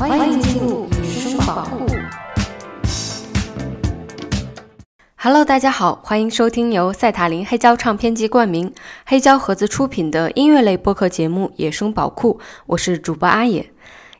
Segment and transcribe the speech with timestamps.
[0.00, 1.86] 欢迎进入女生宝库。
[5.16, 8.72] Hello，大家好，欢迎收听由赛塔林黑胶唱片机冠名、
[9.04, 13.60] 黑胶盒子出品的音乐类播客节目《野生宝库》，我是主播阿野。《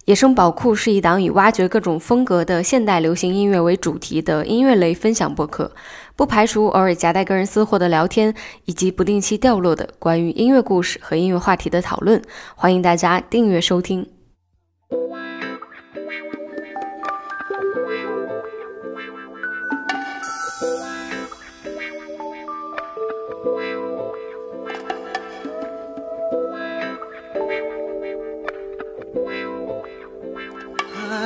[0.05, 5.73] 野生宝库》是一档以挖掘各种风格的现代流行音乐为主题的音乐类分享播客，
[6.15, 8.35] 不排除偶尔夹带个人私货的聊天，
[8.67, 12.21] 以及不定期掉落的关于音乐故事和音乐话题的讨论。
[12.55, 14.07] 欢迎大家订阅收听。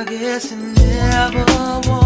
[0.03, 1.45] Guess it never
[1.87, 2.04] was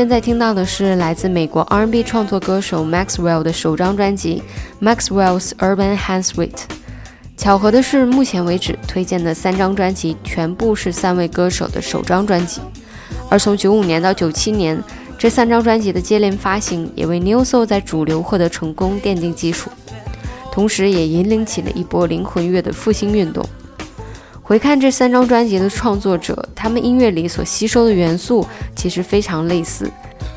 [0.00, 4.42] 现在听到的是来自美国 R&B 创作歌手 Maxwell 的首张专辑
[4.82, 6.48] 《Maxwell's Urban Handsweet》。
[7.36, 12.62] 巧合的是，目前为止推荐的三张专辑全部是三位歌手的首张专辑，
[13.28, 14.82] 而从95年到97年，
[15.18, 19.68] 这三张专辑的接连发行也为 New Soul 在主流获得成功奠定基础，
[20.50, 23.44] 同时也引领起了一波灵魂乐的复兴运动。
[24.50, 28.44] 回看这三张专辑的创作者，他们音乐里所吸收的元素
[28.74, 29.88] 其实非常类似，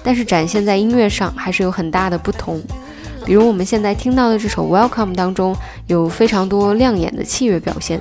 [0.04, 2.62] 但是展现在音乐上还是有很大的不同。
[3.26, 5.56] 比如我们现在听到的这首《Welcome》当中，
[5.88, 8.00] 有非常多亮眼的器乐表现。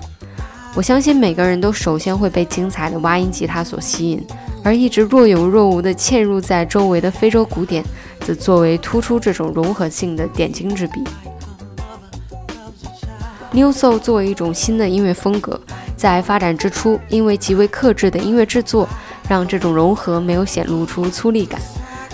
[0.75, 4.23] 我相信每个人都首先会被精彩的挖音吉他所吸引，
[4.63, 7.83] 而一直若有若无地嵌入在周围的非洲鼓点，
[8.21, 11.03] 则作为突出这种融合性的点睛之笔。
[13.53, 15.59] New Soul 作为一种新的音乐风格，
[16.03, 18.89] 在发展之初，因为极为克制的音乐制作，
[19.29, 21.61] 让这种融合没有显露出粗粝感，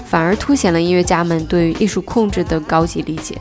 [0.05, 3.39] 反而凸显了音乐家们对于艺术控制的高级理解。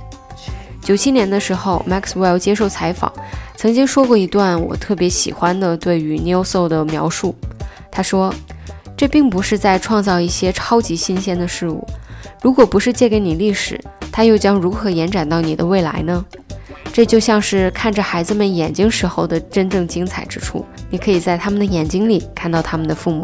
[0.81, 3.12] 九七年的时候，Maxwell 接受采访，
[3.57, 7.36] 曾经说过一段我特别喜欢的对于 New Soul 的描述。
[7.91, 8.34] 他说
[8.96, 11.86] ：“这并不是在创造一些超级新鲜的事物，
[12.41, 13.78] 如果不是借给你历史，
[14.13, 16.24] 它又将如何延展到你的未来呢？”
[16.97, 23.24] 这就像是看着孩子们眼睛时候的真正精彩之处，你可以在他们的眼睛里看到他们的父母。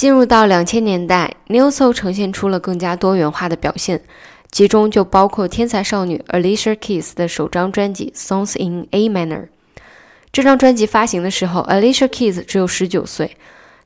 [0.00, 4.00] 进入到两千年代，Neo Soul 呈现出了更加多元化的表现，
[4.50, 9.42] 其中就包括天才少女 Alicia Keys 的首张专辑《Songs in A Minor》。
[10.32, 13.36] 这张专辑发行的时候，Alicia Keys 只有十九岁，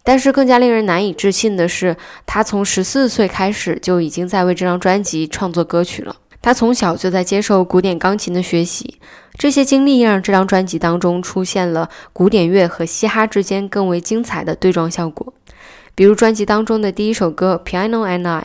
[0.04, 6.14] 但是更加令人难以置信的是，她从十四岁开始就已经在为这张专辑创作歌曲了。
[6.40, 9.00] 她从小就在接受古典钢琴的学习，
[9.36, 15.34] 这些经历让这张专辑当中出现了古典乐和嘻哈之间更为精彩的对撞效果。
[15.94, 18.42] 比如专辑当中的第一首歌《Piano and I》，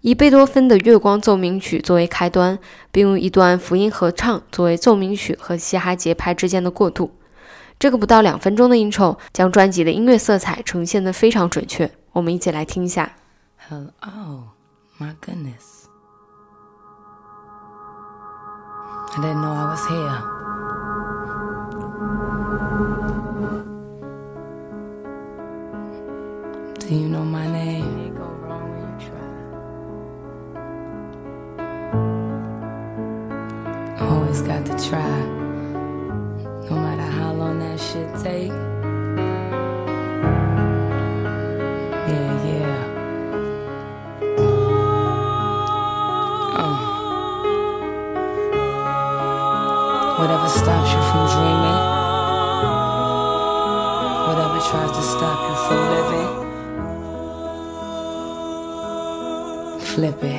[0.00, 2.58] 以贝多芬的《月光奏鸣曲》作为开端，
[2.90, 7.12] 并用一段福音合唱作为奏鸣曲和嘻哈节拍之间的过渡。
[7.78, 11.88] 这个不到两分钟的 intro 将专辑的音乐色彩呈现得非常准确。
[12.10, 13.12] 我们一起来听一下。
[13.68, 14.48] Hello,
[14.98, 15.84] my goodness.
[19.14, 20.38] I didn't know I was here.
[26.88, 28.16] Do you know my name?
[34.00, 35.20] Always got to try,
[36.64, 38.52] no matter how long that shit take.
[42.08, 42.78] Yeah, yeah.
[46.56, 46.76] Uh.
[50.20, 51.80] Whatever stops you from dreaming,
[54.26, 56.47] whatever tries to stop you from living,
[59.98, 60.28] flip it.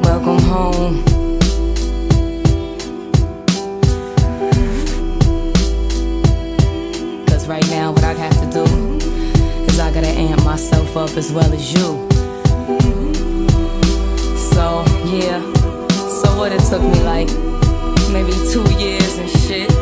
[0.00, 1.04] Welcome home.
[7.26, 8.64] Cause right now, what I have to do
[9.66, 12.08] is I gotta amp myself up as well as you.
[14.54, 15.42] So, yeah.
[16.22, 17.28] So, what it took me like
[18.10, 19.79] maybe two years and shit.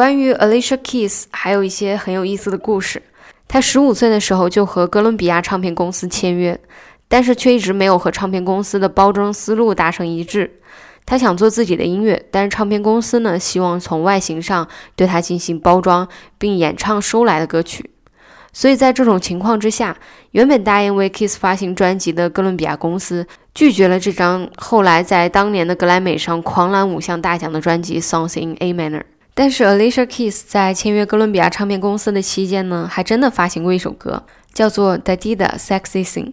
[0.00, 3.02] 关于 Alicia Keys 还有一些很有意思的故事。
[3.46, 6.58] 她十五岁的时候就和哥伦比亚唱片公司签约，
[7.06, 10.58] 但是却一直没有和唱片公司的包装思路达成一致。
[11.04, 14.66] 她想做自己的音乐，但是唱片公司呢希望从外形上
[14.96, 17.90] 对她进行包装，并演唱收来的歌曲。
[18.54, 19.94] 所以在这种情况之下，
[20.30, 29.00] 原本答应为 Kiss 发行专辑的哥伦比亚公司拒绝了这张后来在当年的格莱美上狂揽五项大奖的专辑《Songs in A Minor》。
[29.40, 36.26] 但是 Alicia Keys 在签约哥伦比亚唱片公司的期间呢，还真的发行过一首歌，叫做《Dadida Sexy Thing》。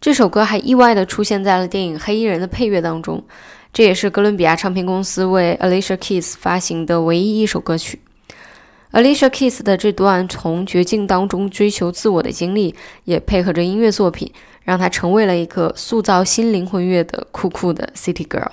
[0.00, 3.22] 这首歌还意外地出现在了电影《黑衣人》的配乐当中，
[3.74, 8.00] 这也是哥伦比亚唱片公司为 Alicia Keys 发行的唯一一首歌曲。
[8.92, 14.32] Alicia Keys 的这段从绝境当中追求自我的经历，也配合着音乐作品，
[14.64, 18.48] 让她成为了一个塑造新灵魂乐的酷酷的 City Girl。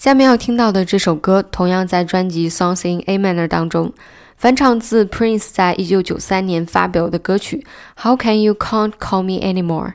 [0.00, 3.92] 下面要听到的这首歌，同样在专辑《Songs in A Minor》当中，
[4.34, 7.66] 翻唱自 Prince 在一九九三年发表的歌曲
[8.02, 9.92] 《How Can You Can't Call Me Anymore》。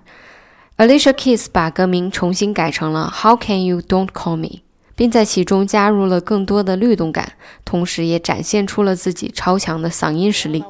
[0.78, 4.48] Alicia Keys 把歌名重新改成了《How Can You Don't Call Me》，
[4.96, 7.32] 并在其中加入了更多的律动感，
[7.66, 10.64] 同时也展现出了自己超强的嗓音实力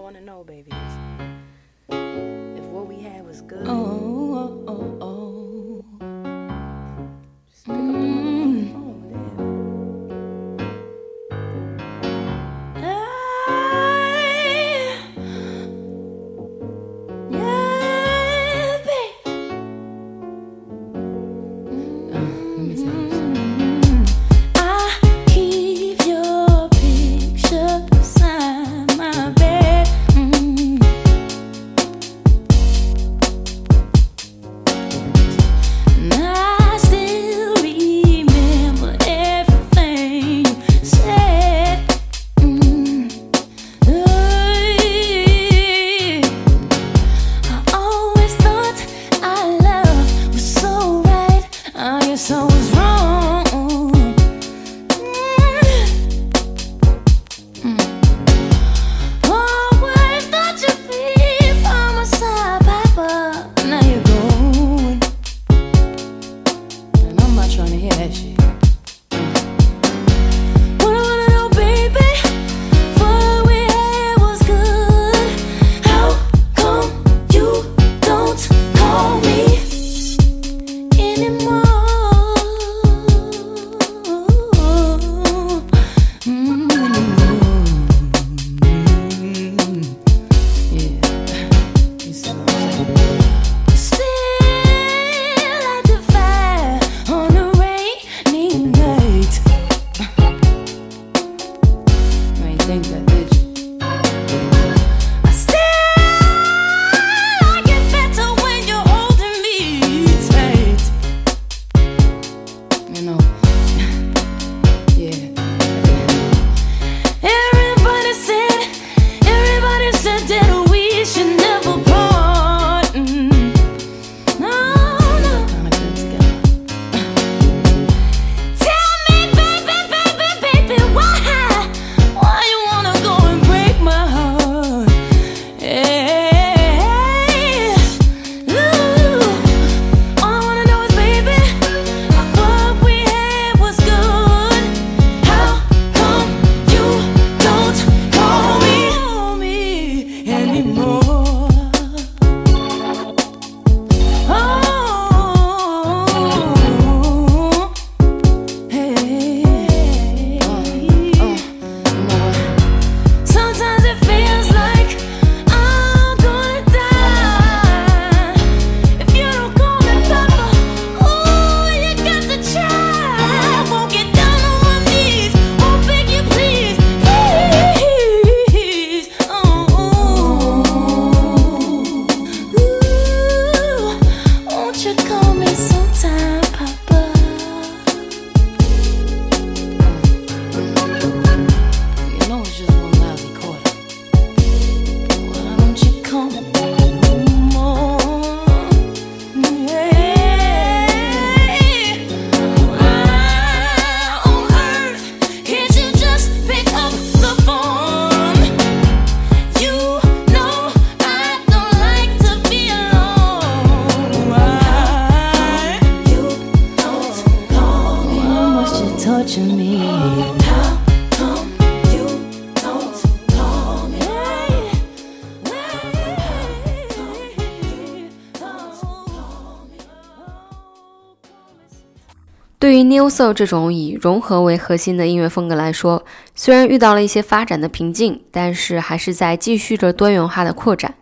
[232.85, 240.93] Neo Soul 这种以融合为核心的音乐风格来说，虽然遇到了一些发展的瓶颈，但是还是在继续着多元化的扩展。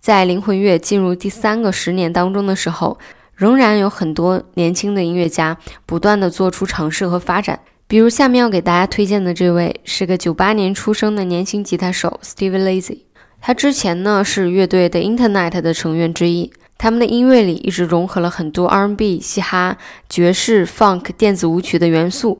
[0.00, 2.98] 在灵魂乐进入第三个十年当中的时候，
[3.34, 7.58] 仍然有很多年轻的音乐家不断的做出尝试和发展。
[7.88, 12.98] 比如下面要给大家推荐的这位是个九八年出生的年轻吉他手 Steve Lazy，
[13.40, 16.52] 他之前呢是乐队的 Internet 的成员之一。
[16.78, 19.76] 他们的音乐里一直融合了很多 R&B、嘻哈、
[20.08, 22.38] 爵士、Funk、电子舞曲的元素。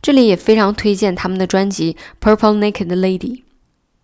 [0.00, 1.94] 这里也非常推荐他们的专辑
[2.36, 3.18] 《Purple Naked Lady》。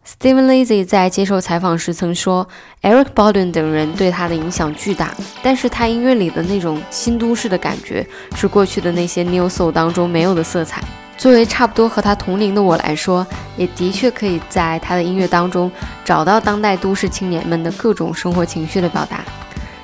[0.07, 2.47] Steven Lazy 在接受采访时曾说
[2.83, 10.83] ，Eric Baldwin 等人对他的影响巨大，但是他音乐里的那种新都市的感觉，是过去的那些 New Soul 当中没有的色彩。
[11.17, 15.71] 作为差不多和他同龄的我来说，也的确可以在他的音乐当中
[16.05, 19.23] 找到当代都市青年们的各种生活情绪的表达。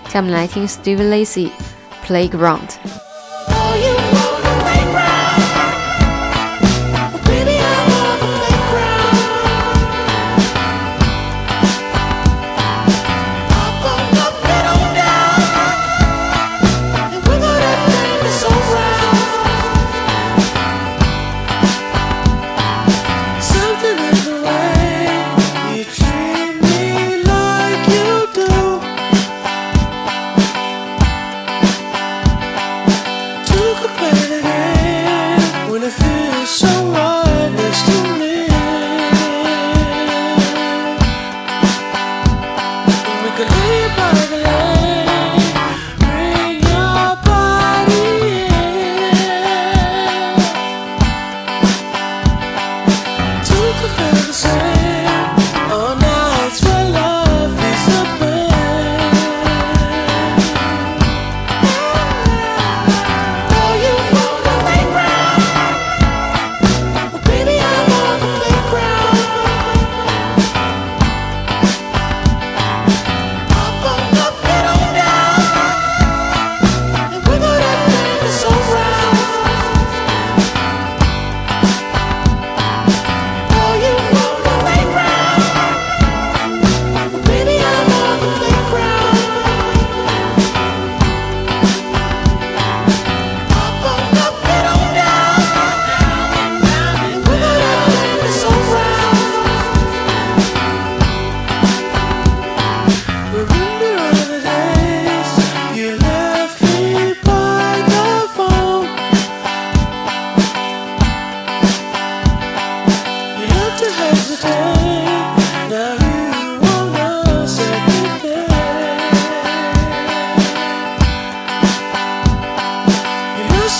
[0.10, 1.50] 下面来听 Steve Lacy
[2.06, 2.95] Playground。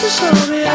[0.09, 0.66] So.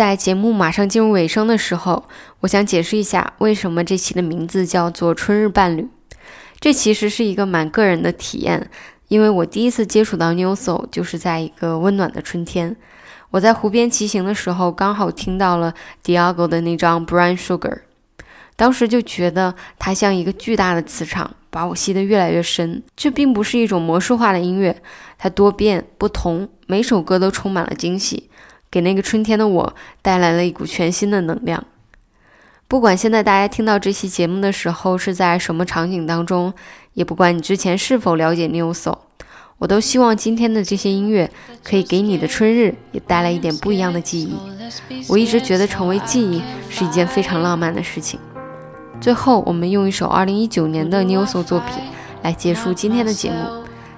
[0.00, 2.08] 在节目马上进入尾声的时候，
[2.40, 5.82] 我想解释一下为什么这期的名字叫做《春日伴侣》。
[6.58, 8.70] 这其实是一个蛮个人的体验，
[9.08, 12.74] 因为我第一次接触到 New Soul 就是在一个温暖的春天。
[13.28, 17.58] 我在湖边骑行的时候，刚好听到了 Diago 的那张《Brown Sugar》，
[18.56, 22.82] 当时就觉得它像一个巨大的磁场，把我吸得越来越深。
[22.96, 24.80] 这并不是一种魔术化的音乐，
[25.18, 28.29] 它多变不同，每首歌都充满了惊喜，
[28.70, 31.64] 给那个春天的我带来了一股全新的能量。
[32.68, 36.54] 不管现在大家听到这期节目的时候是在什么场景当中，
[36.94, 38.96] 也不管你之前是否了解 newso
[39.58, 41.30] 我都希望今天的这些音乐
[41.62, 44.34] 可以给你的春日也带来一点不一样的记忆。
[45.08, 48.18] 我一直觉得成为记忆是一件非常浪漫的事情。
[49.00, 51.82] 最后，我们用一首2019年的 Newso 作品
[52.22, 53.36] 来结束今天的节目。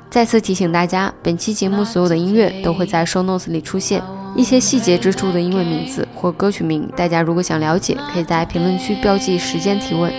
[0.08, 4.02] 再次提醒大家，本期节目所有的音乐都会在 show notes 里出现，
[4.34, 10.12] 一些细节之处的英文名字或歌曲名，大家如果想了解，可以在评论区标记时间提问，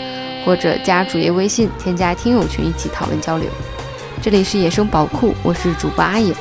[0.45, 3.47] 或者加主页微信添加听友群一起讨论交流。
[4.21, 6.34] 这里是野生宝库，我是主播阿野，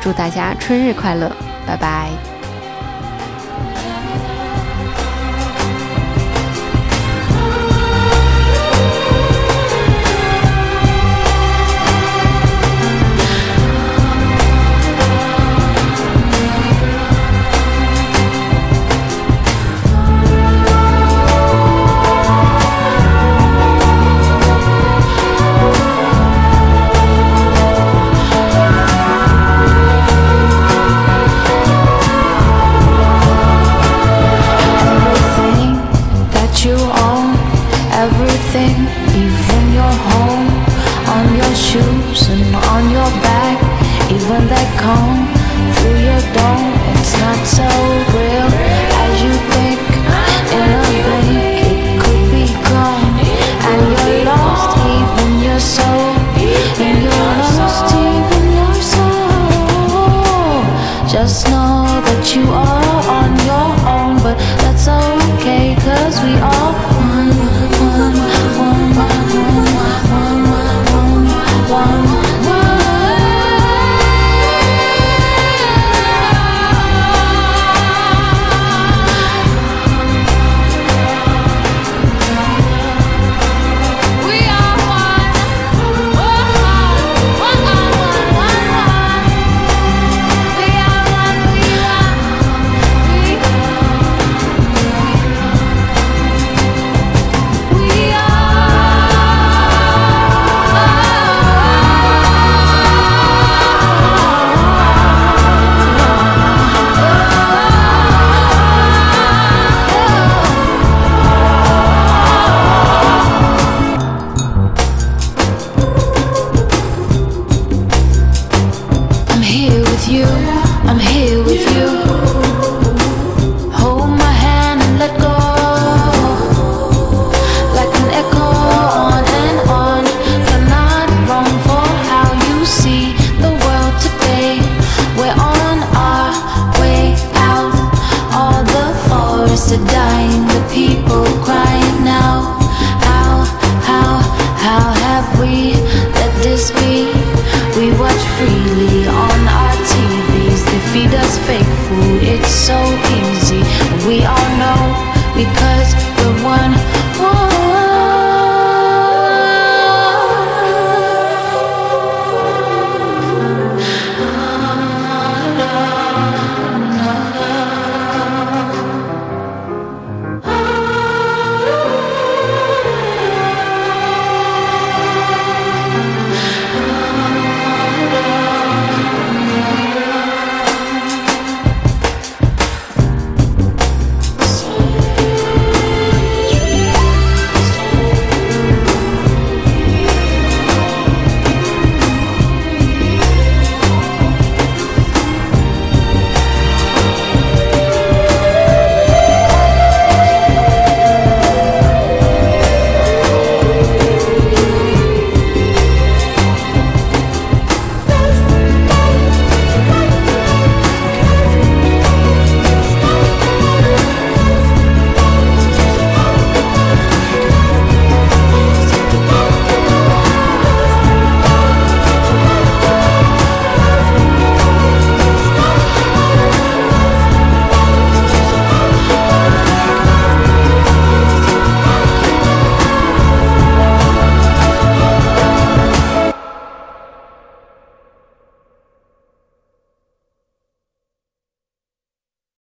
[0.00, 1.30] 祝大家春日快乐，
[1.66, 2.35] 拜拜。